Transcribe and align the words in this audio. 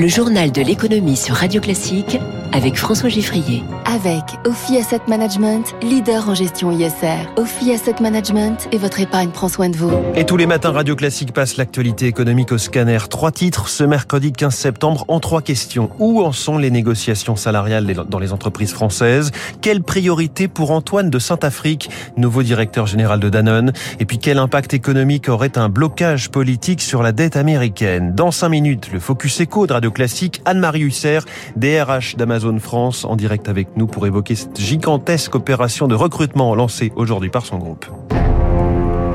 Le 0.00 0.08
journal 0.08 0.50
de 0.50 0.62
l'économie 0.62 1.14
sur 1.14 1.34
Radio 1.34 1.60
Classique 1.60 2.18
avec 2.52 2.76
François 2.76 3.10
Giffrier. 3.10 3.62
Avec 4.00 4.24
Ophi 4.46 4.78
Asset 4.78 5.02
Management, 5.08 5.74
leader 5.82 6.30
en 6.30 6.34
gestion 6.34 6.70
ISR. 6.70 7.28
Ophi 7.36 7.70
Asset 7.70 7.96
Management 8.00 8.66
et 8.72 8.78
votre 8.78 8.98
épargne 8.98 9.28
prend 9.28 9.48
soin 9.48 9.68
de 9.68 9.76
vous. 9.76 9.92
Et 10.14 10.24
tous 10.24 10.38
les 10.38 10.46
matins, 10.46 10.70
Radio 10.70 10.96
Classique 10.96 11.34
passe 11.34 11.58
l'actualité 11.58 12.06
économique 12.06 12.50
au 12.50 12.56
scanner. 12.56 12.96
Trois 13.10 13.30
titres 13.30 13.68
ce 13.68 13.84
mercredi 13.84 14.32
15 14.32 14.54
septembre 14.54 15.04
en 15.08 15.20
trois 15.20 15.42
questions. 15.42 15.90
Où 15.98 16.22
en 16.22 16.32
sont 16.32 16.56
les 16.56 16.70
négociations 16.70 17.36
salariales 17.36 17.84
dans 18.08 18.18
les 18.18 18.32
entreprises 18.32 18.72
françaises? 18.72 19.32
Quelle 19.60 19.82
priorité 19.82 20.48
pour 20.48 20.70
Antoine 20.70 21.10
de 21.10 21.18
Saint-Afrique, 21.18 21.90
nouveau 22.16 22.42
directeur 22.42 22.86
général 22.86 23.20
de 23.20 23.28
Danone 23.28 23.72
Et 23.98 24.06
puis 24.06 24.16
quel 24.16 24.38
impact 24.38 24.72
économique 24.72 25.28
aurait 25.28 25.58
un 25.58 25.68
blocage 25.68 26.30
politique 26.30 26.80
sur 26.80 27.02
la 27.02 27.12
dette 27.12 27.36
américaine? 27.36 28.14
Dans 28.14 28.30
cinq 28.30 28.48
minutes, 28.48 28.90
le 28.94 28.98
Focus 28.98 29.40
Echo 29.40 29.66
de 29.66 29.74
Radio 29.74 29.90
Classique, 29.90 30.40
Anne-Marie 30.46 30.84
Husser, 30.84 31.18
DRH 31.56 32.16
d'Amazon 32.16 32.58
France, 32.60 33.04
en 33.04 33.16
direct 33.16 33.50
avec 33.50 33.68
nous 33.76 33.89
pour 33.90 34.06
évoquer 34.06 34.34
cette 34.34 34.60
gigantesque 34.60 35.34
opération 35.34 35.88
de 35.88 35.94
recrutement 35.94 36.54
lancée 36.54 36.92
aujourd'hui 36.96 37.30
par 37.30 37.44
son 37.44 37.58
groupe. 37.58 37.86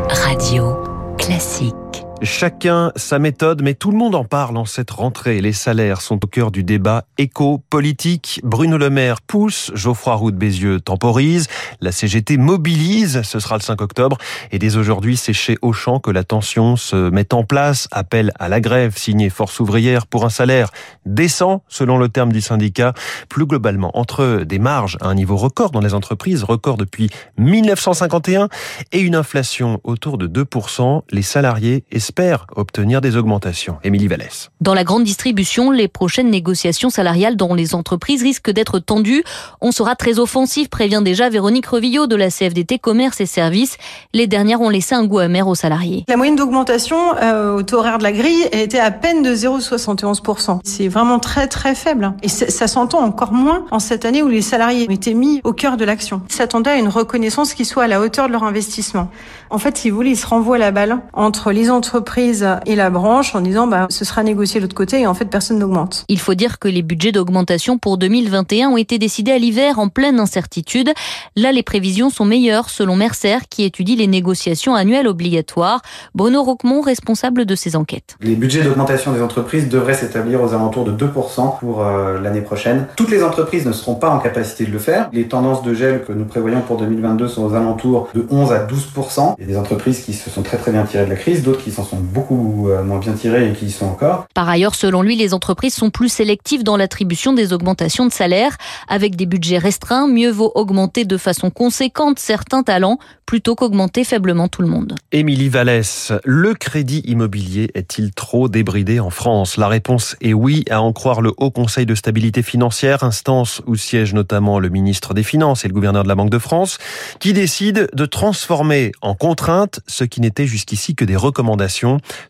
Radio 0.09 0.75
Classique. 1.17 1.84
Chacun 2.25 2.91
sa 2.95 3.19
méthode, 3.19 3.61
mais 3.61 3.75
tout 3.75 3.91
le 3.91 3.97
monde 3.97 4.15
en 4.15 4.23
parle 4.23 4.57
en 4.57 4.65
cette 4.65 4.89
rentrée. 4.89 5.41
Les 5.41 5.53
salaires 5.53 6.01
sont 6.01 6.25
au 6.25 6.27
cœur 6.27 6.49
du 6.49 6.63
débat 6.63 7.05
éco-politique. 7.19 8.41
Bruno 8.43 8.79
Le 8.79 8.89
Maire 8.89 9.21
pousse, 9.21 9.71
Geoffroy 9.75 10.15
Roux 10.15 10.31
de 10.31 10.35
Bézieux 10.35 10.79
temporise, 10.79 11.47
la 11.81 11.91
CGT 11.91 12.37
mobilise, 12.37 13.21
ce 13.21 13.39
sera 13.39 13.57
le 13.57 13.61
5 13.61 13.79
octobre. 13.79 14.17
Et 14.51 14.57
dès 14.57 14.75
aujourd'hui, 14.75 15.17
c'est 15.17 15.33
chez 15.33 15.57
Auchan 15.61 15.99
que 15.99 16.09
la 16.09 16.23
tension 16.23 16.75
se 16.75 17.09
met 17.11 17.31
en 17.31 17.43
place. 17.43 17.87
Appel 17.91 18.31
à 18.39 18.49
la 18.49 18.59
grève 18.59 18.97
signé 18.97 19.29
Force 19.29 19.59
ouvrière 19.59 20.07
pour 20.07 20.25
un 20.25 20.29
salaire 20.29 20.71
décent, 21.05 21.63
selon 21.67 21.99
le 21.99 22.09
terme 22.09 22.33
du 22.33 22.41
syndicat. 22.41 22.93
Plus 23.29 23.45
globalement, 23.45 23.91
entre 23.93 24.43
des 24.43 24.59
marges 24.59 24.97
à 24.99 25.07
un 25.07 25.15
niveau 25.15 25.37
record 25.37 25.69
dans 25.69 25.81
les 25.81 25.93
entreprises, 25.93 26.43
record 26.43 26.77
depuis 26.77 27.11
1951, 27.37 28.49
et 28.91 28.99
une 28.99 29.15
inflation 29.15 29.79
autour 29.83 30.17
de 30.17 30.27
2%, 30.27 31.03
les 31.11 31.21
salariés 31.21 31.83
espère 32.15 32.47
obtenir 32.55 33.01
des 33.01 33.17
augmentations. 33.17 33.75
Émilie 33.83 34.07
Vallès. 34.07 34.49
Dans 34.61 34.73
la 34.73 34.85
grande 34.85 35.03
distribution, 35.03 35.69
les 35.69 35.89
prochaines 35.89 36.29
négociations 36.29 36.89
salariales 36.89 37.35
dans 37.35 37.53
les 37.53 37.75
entreprises 37.75 38.23
risquent 38.23 38.51
d'être 38.51 38.79
tendues. 38.79 39.21
On 39.59 39.73
sera 39.73 39.97
très 39.97 40.17
offensif, 40.17 40.69
prévient 40.69 41.01
déjà 41.03 41.27
Véronique 41.27 41.65
Revillot 41.65 42.07
de 42.07 42.15
la 42.15 42.29
CFDT 42.29 42.79
Commerce 42.79 43.19
et 43.19 43.25
Services. 43.25 43.75
Les 44.13 44.27
dernières 44.27 44.61
ont 44.61 44.69
laissé 44.69 44.95
un 44.95 45.03
goût 45.03 45.19
amer 45.19 45.45
aux 45.45 45.55
salariés. 45.55 46.05
La 46.07 46.15
moyenne 46.15 46.37
d'augmentation 46.37 46.95
euh, 47.21 47.57
au 47.57 47.63
taux 47.63 47.79
horaire 47.79 47.97
de 47.97 48.03
la 48.03 48.13
grille 48.13 48.47
était 48.53 48.79
à 48.79 48.91
peine 48.91 49.21
de 49.21 49.35
0,71%. 49.35 50.59
C'est 50.63 50.87
vraiment 50.87 51.19
très 51.19 51.47
très 51.47 51.75
faible. 51.75 52.13
Et 52.23 52.29
ça 52.29 52.67
s'entend 52.67 52.99
encore 52.99 53.33
moins 53.33 53.65
en 53.71 53.79
cette 53.79 54.05
année 54.05 54.23
où 54.23 54.29
les 54.29 54.41
salariés 54.41 54.85
ont 54.87 54.93
été 54.93 55.13
mis 55.13 55.41
au 55.43 55.51
cœur 55.51 55.75
de 55.75 55.83
l'action. 55.83 56.21
Ils 56.29 56.35
s'attendaient 56.35 56.71
à 56.71 56.77
une 56.77 56.87
reconnaissance 56.87 57.53
qui 57.53 57.65
soit 57.65 57.83
à 57.83 57.87
la 57.87 57.99
hauteur 57.99 58.27
de 58.27 58.31
leur 58.31 58.43
investissement. 58.43 59.09
En 59.49 59.57
fait, 59.57 59.77
si 59.77 59.89
vous 59.89 59.97
voulez, 59.97 60.11
ils 60.11 60.17
se 60.17 60.25
renvoient 60.25 60.57
la 60.57 60.71
balle 60.71 61.01
entre 61.11 61.51
les 61.51 61.69
entreprises 61.69 62.04
entreprise 62.05 62.47
et 62.67 62.75
la 62.75 62.91
branche 62.91 63.33
en 63.33 63.41
disant 63.41 63.65
bah, 63.65 63.87
ce 63.89 64.05
sera 64.05 64.21
négocié 64.21 64.59
de 64.59 64.65
l'autre 64.65 64.75
côté 64.75 65.01
et 65.01 65.07
en 65.07 65.15
fait 65.15 65.25
personne 65.25 65.57
n'augmente. 65.57 66.05
Il 66.07 66.19
faut 66.19 66.35
dire 66.35 66.59
que 66.59 66.67
les 66.67 66.83
budgets 66.83 67.11
d'augmentation 67.11 67.79
pour 67.79 67.97
2021 67.97 68.69
ont 68.69 68.77
été 68.77 68.99
décidés 68.99 69.31
à 69.31 69.39
l'hiver 69.39 69.79
en 69.79 69.89
pleine 69.89 70.19
incertitude. 70.19 70.91
Là, 71.35 71.51
les 71.51 71.63
prévisions 71.63 72.11
sont 72.11 72.25
meilleures 72.25 72.69
selon 72.69 72.95
Mercer 72.95 73.37
qui 73.49 73.63
étudie 73.63 73.95
les 73.95 74.05
négociations 74.05 74.75
annuelles 74.75 75.07
obligatoires. 75.07 75.81
Bruno 76.13 76.43
Roquemont, 76.43 76.81
responsable 76.81 77.45
de 77.45 77.55
ces 77.55 77.75
enquêtes. 77.75 78.17
Les 78.21 78.35
budgets 78.35 78.61
d'augmentation 78.61 79.11
des 79.11 79.23
entreprises 79.23 79.67
devraient 79.67 79.95
s'établir 79.95 80.43
aux 80.43 80.53
alentours 80.53 80.85
de 80.85 80.91
2% 80.91 81.57
pour 81.59 81.81
euh, 81.81 82.21
l'année 82.21 82.41
prochaine. 82.41 82.85
Toutes 82.95 83.09
les 83.09 83.23
entreprises 83.23 83.65
ne 83.65 83.71
seront 83.71 83.95
pas 83.95 84.11
en 84.11 84.19
capacité 84.19 84.65
de 84.65 84.71
le 84.71 84.79
faire. 84.79 85.09
Les 85.11 85.27
tendances 85.27 85.63
de 85.63 85.73
gel 85.73 86.03
que 86.03 86.13
nous 86.13 86.25
prévoyons 86.25 86.61
pour 86.61 86.77
2022 86.77 87.27
sont 87.27 87.45
aux 87.45 87.55
alentours 87.55 88.09
de 88.13 88.27
11 88.29 88.51
à 88.51 88.67
12%. 88.67 89.33
Il 89.39 89.41
y 89.41 89.45
a 89.45 89.51
des 89.53 89.57
entreprises 89.57 90.01
qui 90.01 90.13
se 90.13 90.29
sont 90.29 90.43
très 90.43 90.57
très 90.57 90.71
bien 90.71 90.83
tirées 90.83 91.05
de 91.05 91.09
la 91.09 91.15
crise, 91.15 91.41
d'autres 91.41 91.63
qui 91.63 91.71
s'en 91.71 91.83
sont 91.85 91.99
beaucoup 91.99 92.69
euh, 92.69 92.83
moins 92.83 92.99
bien 92.99 93.13
tirés 93.13 93.49
et 93.49 93.53
qui 93.53 93.67
y 93.67 93.71
sont 93.71 93.85
encore. 93.85 94.27
Par 94.33 94.49
ailleurs, 94.49 94.75
selon 94.75 95.01
lui, 95.01 95.15
les 95.15 95.33
entreprises 95.33 95.73
sont 95.75 95.89
plus 95.89 96.09
sélectives 96.09 96.63
dans 96.63 96.77
l'attribution 96.77 97.33
des 97.33 97.53
augmentations 97.53 98.05
de 98.05 98.11
salaire. 98.11 98.57
Avec 98.87 99.15
des 99.15 99.25
budgets 99.25 99.57
restreints, 99.57 100.07
mieux 100.07 100.31
vaut 100.31 100.51
augmenter 100.55 101.05
de 101.05 101.17
façon 101.17 101.49
conséquente 101.49 102.19
certains 102.19 102.63
talents 102.63 102.97
plutôt 103.25 103.55
qu'augmenter 103.55 104.03
faiblement 104.03 104.47
tout 104.47 104.61
le 104.61 104.67
monde. 104.67 104.95
Émilie 105.11 105.49
Vallès, 105.49 106.11
le 106.23 106.53
crédit 106.53 106.99
immobilier 107.05 107.71
est-il 107.73 108.13
trop 108.13 108.49
débridé 108.49 108.99
en 108.99 109.09
France? 109.09 109.57
La 109.57 109.67
réponse 109.67 110.15
est 110.21 110.33
oui, 110.33 110.63
à 110.69 110.81
en 110.81 110.93
croire 110.93 111.21
le 111.21 111.33
Haut 111.37 111.51
Conseil 111.51 111.85
de 111.85 111.95
stabilité 111.95 112.43
financière, 112.43 113.03
instance 113.03 113.61
où 113.65 113.75
siège 113.75 114.13
notamment 114.13 114.59
le 114.59 114.69
ministre 114.69 115.13
des 115.13 115.23
Finances 115.23 115.65
et 115.65 115.67
le 115.67 115.73
gouverneur 115.73 116.03
de 116.03 116.07
la 116.07 116.15
Banque 116.15 116.29
de 116.29 116.39
France, 116.39 116.77
qui 117.19 117.33
décide 117.33 117.89
de 117.93 118.05
transformer 118.05 118.91
en 119.01 119.15
contrainte 119.15 119.79
ce 119.87 120.03
qui 120.03 120.21
n'était 120.21 120.47
jusqu'ici 120.47 120.95
que 120.95 121.05
des 121.05 121.15
recommandations. 121.15 121.74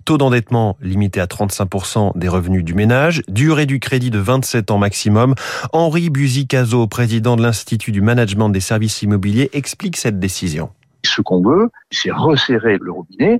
Taux 0.05 0.17
d'endettement 0.17 0.77
limité 0.81 1.19
à 1.21 1.25
35% 1.25 2.17
des 2.17 2.27
revenus 2.27 2.63
du 2.63 2.73
ménage, 2.73 3.21
durée 3.27 3.65
du 3.65 3.79
crédit 3.79 4.09
de 4.09 4.19
27 4.19 4.71
ans 4.71 4.77
maximum. 4.77 5.35
Henri 5.73 6.09
Buzicazo, 6.09 6.87
président 6.87 7.35
de 7.35 7.43
l'Institut 7.43 7.91
du 7.91 8.01
management 8.01 8.49
des 8.49 8.59
services 8.59 9.01
immobiliers, 9.01 9.49
explique 9.53 9.97
cette 9.97 10.19
décision. 10.19 10.69
Ce 11.03 11.21
qu'on 11.21 11.41
veut, 11.41 11.69
c'est 11.91 12.11
resserrer 12.11 12.77
le 12.81 12.91
robinet 12.91 13.39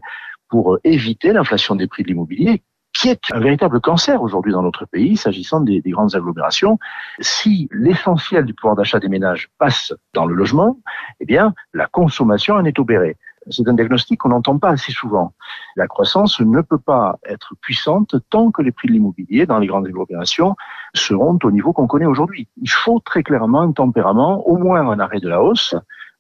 pour 0.50 0.78
éviter 0.84 1.34
l'inflation 1.34 1.76
des 1.76 1.88
prix 1.88 2.04
de 2.04 2.10
l'immobilier 2.10 2.62
qui 2.96 3.10
est 3.10 3.20
un 3.34 3.40
véritable 3.40 3.82
cancer 3.82 4.22
aujourd'hui 4.22 4.54
dans 4.54 4.62
notre 4.62 4.86
pays, 4.86 5.18
s'agissant 5.18 5.60
des, 5.60 5.82
des, 5.82 5.92
grandes 5.92 6.16
agglomérations. 6.16 6.80
Si 7.20 7.68
l'essentiel 7.72 8.46
du 8.46 8.54
pouvoir 8.54 8.76
d'achat 8.76 9.00
des 9.00 9.10
ménages 9.10 9.50
passe 9.58 9.94
dans 10.14 10.26
le 10.26 10.34
logement, 10.34 10.80
eh 11.20 11.26
bien, 11.26 11.54
la 11.74 11.88
consommation 11.88 12.56
en 12.56 12.64
est 12.64 12.80
obérée. 12.80 13.18
C'est 13.50 13.68
un 13.68 13.74
diagnostic 13.74 14.20
qu'on 14.20 14.30
n'entend 14.30 14.58
pas 14.58 14.70
assez 14.70 14.92
souvent. 14.92 15.34
La 15.76 15.88
croissance 15.88 16.40
ne 16.40 16.62
peut 16.62 16.80
pas 16.80 17.20
être 17.26 17.54
puissante 17.62 18.16
tant 18.30 18.52
que 18.52 18.62
les 18.62 18.72
prix 18.72 18.88
de 18.88 18.94
l'immobilier 18.94 19.46
dans 19.46 19.60
les 19.60 19.68
grandes 19.68 19.86
agglomérations 19.86 20.56
seront 20.94 21.38
au 21.44 21.52
niveau 21.52 21.72
qu'on 21.74 21.88
connaît 21.88 22.06
aujourd'hui. 22.06 22.48
Il 22.62 22.70
faut 22.70 23.00
très 23.00 23.24
clairement 23.24 23.62
un 23.62 23.72
tempérament, 23.72 24.48
au 24.48 24.58
moins 24.58 24.90
un 24.90 25.00
arrêt 25.00 25.20
de 25.20 25.30
la 25.30 25.44
hausse, 25.44 25.76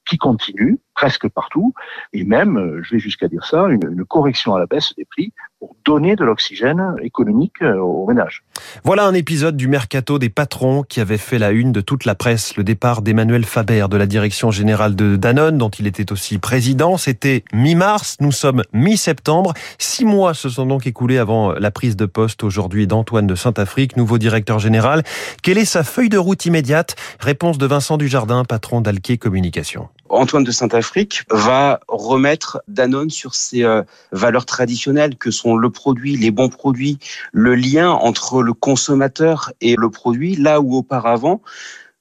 qui 0.08 0.18
continue 0.18 0.80
presque 0.94 1.28
partout, 1.30 1.74
et 2.14 2.24
même, 2.24 2.80
je 2.84 2.96
vais 2.96 3.00
jusqu'à 3.00 3.28
dire 3.28 3.44
ça, 3.44 3.68
une, 3.68 4.06
correction 4.06 4.56
à 4.56 4.60
la 4.60 4.66
baisse 4.68 4.94
des 4.96 5.06
prix 5.06 5.34
pour 5.60 5.76
donner 5.86 6.16
de 6.16 6.24
l'oxygène 6.24 6.96
économique 7.02 7.62
euh, 7.62 7.78
aux 7.78 8.08
ménages. 8.08 8.44
Voilà 8.84 9.06
un 9.06 9.14
épisode 9.14 9.56
du 9.56 9.68
mercato 9.68 10.20
des 10.20 10.30
patrons 10.30 10.84
qui 10.84 11.00
avait 11.00 11.18
fait 11.18 11.40
la 11.40 11.52
une 11.52 11.72
de 11.72 11.82
toute 11.82 12.06
la 12.06 12.16
presse, 12.16 12.58
le 12.58 12.64
départ 12.64 13.02
d'Emmanuel 13.02 13.46
Faber 13.46 13.86
de 13.90 13.98
la 13.98 14.06
direction 14.06 14.52
générale 14.52 14.96
de 14.96 15.16
Danone, 15.16 15.58
dont 15.58 15.70
il 15.70 15.88
était 15.88 16.12
aussi 16.12 16.38
président. 16.38 16.98
C'était 16.98 17.44
mi-mars, 17.54 18.18
nous 18.20 18.32
sommes 18.32 18.64
mi-septembre. 18.74 19.54
Six 19.78 20.06
mois 20.06 20.34
se 20.34 20.50
sont 20.50 20.66
donc 20.66 20.88
écoulés 20.88 21.18
avant 21.18 21.54
la 21.54 21.72
prise 21.72 21.96
de 21.96 22.06
poste 22.06 22.44
aujourd'hui 22.44 22.88
d'Antoine 22.88 23.28
de 23.28 23.36
Saint-Afrique, 23.36 23.98
nouveau 23.98 24.18
directeur 24.18 24.60
général. 24.60 25.04
Quelle 25.42 25.58
est 25.58 25.66
sa 25.66 25.84
feuille 25.84 26.10
de 26.10 26.18
route 26.18 26.46
immédiate? 26.46 26.96
Réponse 27.20 27.58
de 27.58 27.66
Vincent 27.66 27.98
Dujardin, 27.98 28.44
patron 28.44 28.82
d'Alquier 28.82 29.18
Communication. 29.18 29.90
Antoine 30.10 30.44
de 30.44 30.52
Saint-Afrique 30.52 31.24
va 31.30 31.80
remettre 31.88 32.62
Danone 32.68 33.10
sur 33.10 33.34
ses 33.34 33.64
euh, 33.64 33.82
valeurs 34.12 34.46
traditionnelles 34.46 35.18
que 35.18 35.32
sont 35.32 35.45
le 35.54 35.70
produit, 35.70 36.18
les 36.18 36.32
bons 36.32 36.50
produits, 36.50 36.98
le 37.32 37.54
lien 37.54 37.92
entre 37.92 38.42
le 38.42 38.54
consommateur 38.54 39.52
et 39.62 39.76
le 39.78 39.90
produit, 39.90 40.36
là 40.36 40.62
où 40.62 40.76
auparavant, 40.76 41.42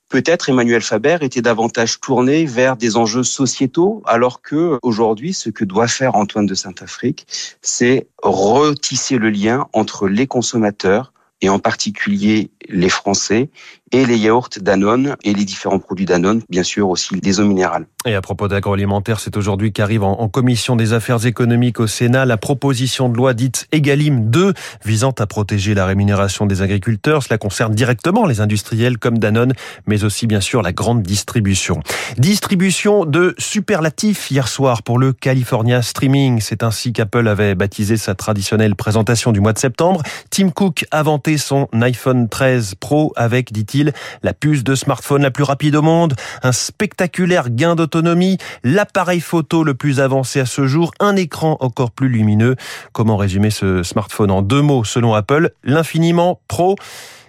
peut-être 0.08 0.48
Emmanuel 0.48 0.80
Faber 0.80 1.18
était 1.20 1.42
davantage 1.42 2.00
tourné 2.00 2.46
vers 2.46 2.76
des 2.76 2.96
enjeux 2.96 3.24
sociétaux, 3.24 4.02
alors 4.06 4.40
que 4.40 4.78
aujourd'hui, 4.82 5.34
ce 5.34 5.50
que 5.50 5.64
doit 5.64 5.88
faire 5.88 6.14
Antoine 6.14 6.46
de 6.46 6.54
Saint-Afrique, 6.54 7.26
c'est 7.62 8.06
retisser 8.22 9.18
le 9.18 9.30
lien 9.30 9.66
entre 9.72 10.08
les 10.08 10.26
consommateurs 10.26 11.12
et 11.40 11.48
en 11.48 11.58
particulier 11.58 12.50
les 12.68 12.88
Français 12.88 13.50
et 13.92 14.06
les 14.06 14.18
yaourts 14.18 14.48
Danone 14.60 15.16
et 15.24 15.34
les 15.34 15.44
différents 15.44 15.78
produits 15.78 16.06
Danone, 16.06 16.42
bien 16.48 16.62
sûr 16.62 16.88
aussi 16.88 17.14
des 17.20 17.40
eaux 17.40 17.44
minérales. 17.44 17.86
Et 18.06 18.14
à 18.14 18.20
propos 18.20 18.48
d'agroalimentaire, 18.48 19.20
c'est 19.20 19.36
aujourd'hui 19.36 19.72
qu'arrive 19.72 20.02
en, 20.02 20.28
commission 20.28 20.74
des 20.74 20.92
affaires 20.92 21.24
économiques 21.26 21.80
au 21.80 21.86
Sénat 21.86 22.24
la 22.24 22.36
proposition 22.36 23.08
de 23.08 23.16
loi 23.16 23.34
dite 23.34 23.66
Egalim 23.72 24.30
2 24.30 24.52
visant 24.84 25.14
à 25.18 25.26
protéger 25.26 25.74
la 25.74 25.86
rémunération 25.86 26.46
des 26.46 26.60
agriculteurs. 26.60 27.22
Cela 27.22 27.38
concerne 27.38 27.74
directement 27.74 28.26
les 28.26 28.40
industriels 28.40 28.98
comme 28.98 29.18
Danone, 29.18 29.52
mais 29.86 30.04
aussi 30.04 30.26
bien 30.26 30.40
sûr 30.40 30.60
la 30.60 30.72
grande 30.72 31.02
distribution. 31.02 31.80
Distribution 32.18 33.04
de 33.04 33.34
superlatifs 33.38 34.30
hier 34.30 34.48
soir 34.48 34.82
pour 34.82 34.98
le 34.98 35.12
California 35.12 35.82
Streaming. 35.82 36.40
C'est 36.40 36.62
ainsi 36.62 36.92
qu'Apple 36.92 37.28
avait 37.28 37.54
baptisé 37.54 37.96
sa 37.96 38.14
traditionnelle 38.14 38.74
présentation 38.74 39.32
du 39.32 39.40
mois 39.40 39.52
de 39.52 39.58
septembre. 39.58 40.02
Tim 40.30 40.50
Cook 40.50 40.84
a 40.90 41.02
vanté 41.02 41.38
son 41.38 41.68
iPhone 41.72 42.28
13 42.28 42.74
Pro 42.74 43.12
avec, 43.16 43.52
la 44.22 44.34
puce 44.34 44.62
de 44.62 44.74
smartphone 44.74 45.22
la 45.22 45.30
plus 45.30 45.44
rapide 45.44 45.76
au 45.76 45.82
monde, 45.82 46.14
un 46.42 46.52
spectaculaire 46.52 47.50
gain 47.50 47.74
d'autonomie, 47.74 48.38
l'appareil 48.62 49.20
photo 49.20 49.64
le 49.64 49.74
plus 49.74 50.00
avancé 50.00 50.40
à 50.40 50.46
ce 50.46 50.66
jour, 50.66 50.92
un 51.00 51.16
écran 51.16 51.56
encore 51.60 51.90
plus 51.90 52.08
lumineux. 52.08 52.56
Comment 52.92 53.16
résumer 53.16 53.50
ce 53.50 53.82
smartphone 53.82 54.30
en 54.30 54.42
deux 54.42 54.62
mots 54.62 54.84
selon 54.84 55.14
Apple? 55.14 55.50
L'infiniment 55.64 56.40
Pro. 56.48 56.76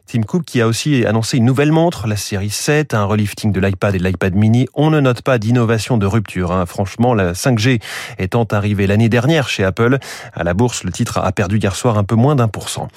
Tim 0.07 0.21
Cook 0.21 0.43
qui 0.45 0.61
a 0.61 0.67
aussi 0.67 1.03
annoncé 1.05 1.37
une 1.37 1.45
nouvelle 1.45 1.71
montre, 1.71 2.05
la 2.07 2.15
série 2.15 2.51
7, 2.51 2.93
un 2.93 3.05
relifting 3.05 3.51
de 3.51 3.59
l'iPad 3.59 3.95
et 3.95 3.97
de 3.97 4.03
l'iPad 4.03 4.35
mini. 4.35 4.67
On 4.75 4.91
ne 4.91 4.99
note 4.99 5.23
pas 5.23 5.39
d'innovation 5.39 5.97
de 5.97 6.05
rupture. 6.05 6.51
Hein. 6.51 6.65
Franchement, 6.67 7.15
la 7.15 7.33
5G 7.33 7.81
étant 8.19 8.43
arrivée 8.43 8.85
l'année 8.85 9.09
dernière 9.09 9.49
chez 9.49 9.63
Apple, 9.63 9.97
à 10.33 10.43
la 10.43 10.53
bourse, 10.53 10.83
le 10.83 10.91
titre 10.91 11.17
a 11.17 11.31
perdu 11.31 11.57
hier 11.57 11.75
soir 11.75 11.97
un 11.97 12.03
peu 12.03 12.15
moins 12.15 12.35
d'un 12.35 12.47
pour 12.47 12.69
cent. 12.69 12.87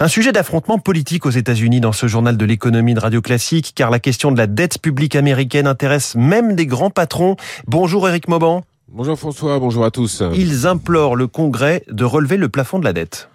Un 0.00 0.08
sujet 0.08 0.32
d'affrontement 0.32 0.78
politique 0.78 1.24
aux 1.24 1.30
États-Unis 1.30 1.80
dans 1.80 1.92
ce 1.92 2.08
journal 2.08 2.36
de 2.36 2.44
l'économie 2.44 2.94
de 2.94 3.00
Radio 3.00 3.22
Classique, 3.22 3.72
car 3.74 3.90
la 3.90 4.00
question 4.00 4.32
de 4.32 4.38
la 4.38 4.48
dette 4.48 4.80
publique 4.80 5.14
américaine 5.14 5.68
intéresse 5.68 6.16
même 6.16 6.56
des 6.56 6.66
grands 6.66 6.90
patrons. 6.90 7.36
Bonjour 7.68 8.08
Eric 8.08 8.26
Mauban. 8.28 8.64
Bonjour 8.88 9.18
François, 9.18 9.58
bonjour 9.58 9.84
à 9.84 9.90
tous. 9.90 10.22
Ils 10.34 10.66
implorent 10.66 11.16
le 11.16 11.26
Congrès 11.26 11.84
de 11.88 12.04
relever 12.04 12.36
le 12.36 12.48
plafond 12.48 12.78
de 12.78 12.84
la 12.84 12.92
dette. 12.92 13.28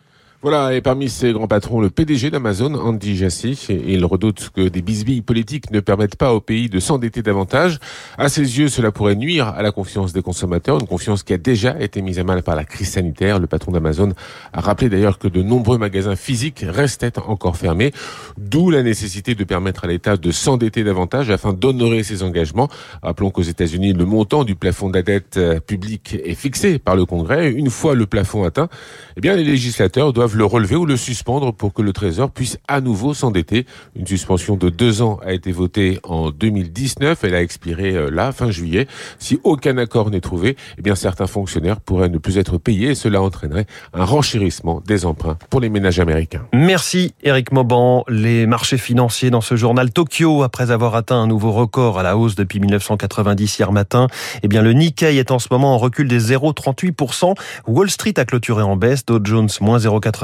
Voilà, 0.44 0.74
et 0.74 0.82
parmi 0.82 1.08
ces 1.08 1.34
grands 1.34 1.48
patrons, 1.48 1.82
le 1.82 1.92
PDG 1.92 2.32
d'Amazon, 2.32 2.74
Andy 2.74 3.16
Jassy, 3.16 3.52
il 3.70 4.04
redoute 4.06 4.50
que 4.50 4.70
des 4.70 4.82
bisbilles 4.82 5.22
politiques 5.22 5.70
ne 5.70 5.80
permettent 5.82 6.16
pas 6.16 6.34
au 6.34 6.42
pays 6.42 6.68
de 6.68 6.80
s'endetter 6.80 7.22
davantage. 7.22 7.78
À 8.18 8.28
ses 8.28 8.58
yeux, 8.58 8.68
cela 8.68 8.92
pourrait 8.92 9.14
nuire 9.14 9.50
à 9.50 9.62
la 9.62 9.72
confiance 9.72 10.14
des 10.14 10.24
consommateurs, 10.24 10.80
une 10.80 10.88
confiance 10.88 11.22
qui 11.22 11.34
a 11.34 11.38
déjà 11.38 11.80
été 11.80 12.02
mise 12.02 12.18
à 12.18 12.24
mal 12.24 12.42
par 12.42 12.56
la 12.56 12.64
crise 12.64 12.90
sanitaire. 12.90 13.38
Le 13.38 13.46
patron 13.46 13.72
d'Amazon 13.72 14.14
a 14.52 14.62
rappelé 14.62 14.90
d'ailleurs 14.90 15.20
que 15.20 15.28
de 15.28 15.44
nombreux 15.44 15.78
magasins 15.78 16.16
physiques 16.16 16.66
restaient 16.68 17.20
encore 17.20 17.56
fermés, 17.56 17.92
d'où 18.40 18.72
la 18.72 18.82
nécessité 18.82 19.36
de 19.36 19.44
permettre 19.44 19.84
à 19.84 19.88
l'État 19.90 20.18
de 20.18 20.32
s'endetter 20.32 20.84
davantage 20.84 21.30
afin 21.30 21.54
d'honorer 21.54 22.02
ses 22.02 22.24
engagements. 22.24 22.68
Rappelons 23.04 23.30
qu'aux 23.30 23.44
États-Unis, 23.44 23.94
le 23.94 24.06
montant 24.06 24.44
du 24.44 24.56
plafond 24.56 24.90
de 24.90 24.96
la 24.96 25.04
dette 25.04 25.40
publique 25.68 26.18
est 26.26 26.34
fixé 26.34 26.80
par 26.80 26.96
le 26.96 27.06
Congrès. 27.06 27.52
Une 27.52 27.70
fois 27.70 27.94
le 27.94 28.08
plafond 28.08 28.44
atteint, 28.44 28.70
eh 29.18 29.22
bien, 29.22 29.36
les 29.36 29.44
législateurs 29.44 30.14
doivent 30.14 30.31
le 30.36 30.46
relever 30.46 30.76
ou 30.76 30.86
le 30.86 30.98
suspendre 30.98 31.54
pour 31.54 31.74
que 31.74 31.82
le 31.82 31.94
Trésor 31.94 32.32
puisse 32.32 32.58
à 32.68 32.82
nouveau 32.82 33.14
s'endetter. 33.14 33.66
Une 33.96 34.08
suspension 34.08 34.56
de 34.56 34.70
deux 34.70 35.02
ans 35.02 35.20
a 35.26 35.34
été 35.34 35.52
votée 35.52 36.00
en 36.04 36.32
2019. 36.32 37.24
Elle 37.24 37.36
a 37.36 37.42
expiré 37.42 37.96
euh, 37.96 38.10
là, 38.10 38.32
fin 38.32 38.52
juillet. 38.52 38.88
Si 39.20 39.40
aucun 39.44 39.78
accord 39.78 40.10
n'est 40.12 40.22
trouvé, 40.22 40.58
eh 40.78 40.82
bien 40.82 40.96
certains 40.96 41.28
fonctionnaires 41.28 41.80
pourraient 41.80 42.10
ne 42.10 42.18
plus 42.18 42.38
être 42.38 42.58
payés 42.58 42.92
et 42.92 42.96
cela 42.96 43.22
entraînerait 43.22 43.66
un 43.94 44.06
renchérissement 44.06 44.82
des 44.86 45.06
emprunts 45.06 45.38
pour 45.50 45.60
les 45.60 45.70
ménages 45.70 46.00
américains. 46.00 46.46
Merci 46.54 47.14
Eric 47.24 47.52
Mauban. 47.52 48.04
Les 48.08 48.46
marchés 48.46 48.78
financiers 48.78 49.30
dans 49.30 49.42
ce 49.42 49.56
journal 49.56 49.92
Tokyo, 49.92 50.44
après 50.44 50.72
avoir 50.72 50.96
atteint 50.96 51.18
un 51.18 51.28
nouveau 51.28 51.52
record 51.52 52.00
à 52.00 52.04
la 52.04 52.18
hausse 52.18 52.36
depuis 52.36 52.60
1990 52.60 53.60
hier 53.60 53.72
matin, 53.72 54.08
eh 54.44 54.48
bien 54.48 54.62
le 54.62 54.74
Nikkei 54.74 55.18
est 55.18 55.32
en 55.32 55.40
ce 55.40 55.48
moment 55.52 55.76
en 55.76 55.78
recul 55.78 56.08
des 56.08 56.34
0,38%. 56.34 57.36
Wall 57.68 57.90
Street 57.90 58.14
a 58.18 58.26
clôturé 58.26 58.64
en 58.64 58.76
baisse, 58.76 59.06
Dow 59.06 59.20
Jones 59.24 59.50
moins 59.60 59.78
0,80 59.78 60.21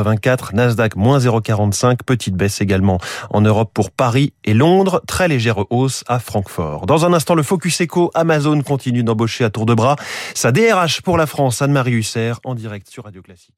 Nasdaq 0.53 0.95
moins 0.95 1.19
0,45, 1.19 1.97
petite 2.05 2.35
baisse 2.35 2.61
également 2.61 2.99
en 3.29 3.41
Europe 3.41 3.71
pour 3.73 3.91
Paris 3.91 4.33
et 4.44 4.53
Londres, 4.53 5.01
très 5.07 5.27
légère 5.27 5.71
hausse 5.71 6.03
à 6.07 6.19
Francfort. 6.19 6.85
Dans 6.85 7.05
un 7.05 7.13
instant, 7.13 7.35
le 7.35 7.44
Focus 7.44 7.81
Eco, 7.81 8.11
Amazon 8.13 8.61
continue 8.61 9.03
d'embaucher 9.03 9.44
à 9.44 9.49
tour 9.49 9.65
de 9.65 9.73
bras 9.73 9.95
sa 10.33 10.51
DRH 10.51 11.01
pour 11.01 11.17
la 11.17 11.25
France, 11.25 11.61
Anne-Marie 11.61 11.94
Husser, 11.94 12.33
en 12.44 12.55
direct 12.55 12.89
sur 12.89 13.03
Radio 13.05 13.21
Classique. 13.21 13.55